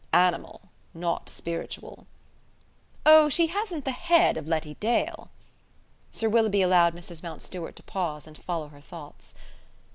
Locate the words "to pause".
7.75-8.25